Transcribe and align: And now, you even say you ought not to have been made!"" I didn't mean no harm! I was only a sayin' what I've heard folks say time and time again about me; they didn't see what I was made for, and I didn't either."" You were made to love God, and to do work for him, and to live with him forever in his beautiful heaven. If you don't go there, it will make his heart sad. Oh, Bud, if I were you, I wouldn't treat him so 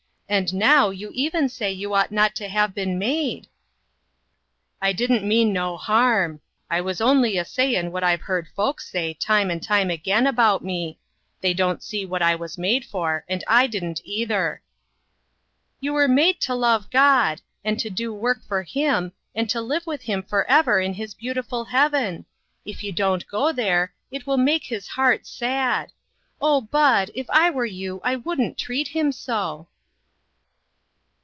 And 0.33 0.53
now, 0.53 0.91
you 0.91 1.11
even 1.13 1.49
say 1.49 1.73
you 1.73 1.93
ought 1.93 2.09
not 2.09 2.35
to 2.35 2.47
have 2.47 2.73
been 2.73 2.97
made!"" 2.97 3.49
I 4.89 4.93
didn't 4.93 5.27
mean 5.27 5.51
no 5.51 5.75
harm! 5.75 6.39
I 6.69 6.79
was 6.79 7.01
only 7.01 7.37
a 7.37 7.43
sayin' 7.43 7.91
what 7.91 8.01
I've 8.01 8.21
heard 8.21 8.47
folks 8.55 8.89
say 8.89 9.13
time 9.13 9.51
and 9.51 9.61
time 9.61 9.89
again 9.89 10.25
about 10.25 10.63
me; 10.63 10.97
they 11.41 11.53
didn't 11.53 11.83
see 11.83 12.05
what 12.05 12.21
I 12.21 12.35
was 12.35 12.57
made 12.57 12.85
for, 12.85 13.25
and 13.27 13.43
I 13.45 13.67
didn't 13.67 13.99
either."" 14.05 14.61
You 15.81 15.91
were 15.91 16.07
made 16.07 16.39
to 16.43 16.55
love 16.55 16.89
God, 16.91 17.41
and 17.65 17.77
to 17.81 17.89
do 17.89 18.13
work 18.13 18.41
for 18.41 18.63
him, 18.63 19.11
and 19.35 19.49
to 19.49 19.59
live 19.59 19.85
with 19.85 20.03
him 20.03 20.23
forever 20.23 20.79
in 20.79 20.93
his 20.93 21.13
beautiful 21.13 21.65
heaven. 21.65 22.25
If 22.63 22.85
you 22.85 22.93
don't 22.93 23.27
go 23.27 23.51
there, 23.51 23.91
it 24.11 24.25
will 24.25 24.37
make 24.37 24.63
his 24.63 24.87
heart 24.87 25.27
sad. 25.27 25.91
Oh, 26.41 26.61
Bud, 26.61 27.11
if 27.15 27.29
I 27.31 27.49
were 27.49 27.65
you, 27.65 27.99
I 28.01 28.15
wouldn't 28.15 28.57
treat 28.57 28.87
him 28.87 29.11
so 29.11 29.67